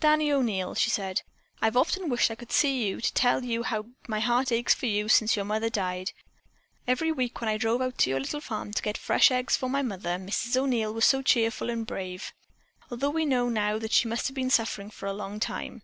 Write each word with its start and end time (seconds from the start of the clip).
"Danny 0.00 0.32
O'Neil," 0.32 0.74
she 0.74 0.88
said. 0.88 1.20
"I've 1.60 1.76
often 1.76 2.08
wished 2.08 2.30
I 2.30 2.36
could 2.36 2.50
see 2.52 2.86
you 2.86 3.02
to 3.02 3.12
tell 3.12 3.44
you 3.44 3.64
how 3.64 3.84
my 4.08 4.18
heart 4.18 4.50
aches 4.50 4.72
for 4.72 4.86
you 4.86 5.10
since 5.10 5.36
your 5.36 5.44
mother 5.44 5.68
died. 5.68 6.12
Every 6.88 7.12
week, 7.12 7.38
when 7.42 7.48
I 7.50 7.58
drove 7.58 7.82
out 7.82 7.98
to 7.98 8.08
your 8.08 8.18
little 8.20 8.40
farm 8.40 8.72
to 8.72 8.82
get 8.82 8.96
fresh 8.96 9.30
eggs 9.30 9.58
for 9.58 9.68
my 9.68 9.82
mother, 9.82 10.16
Mrs. 10.16 10.56
O'Neil 10.56 10.94
was 10.94 11.04
so 11.04 11.20
cheerful 11.20 11.68
and 11.68 11.86
brave, 11.86 12.32
although 12.90 13.10
we 13.10 13.26
know 13.26 13.50
now 13.50 13.76
that 13.78 13.92
she 13.92 14.08
must 14.08 14.26
have 14.26 14.34
been 14.34 14.48
suffering 14.48 14.88
for 14.88 15.04
a 15.06 15.12
long 15.12 15.38
time. 15.38 15.82